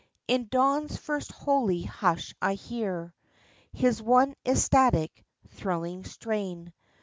[0.27, 3.13] In dawn's first holy hnsh I hear
[3.71, 6.73] His one ecstatic, thrilling strain.